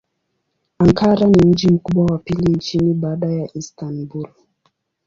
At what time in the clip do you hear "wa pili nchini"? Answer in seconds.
2.05-2.93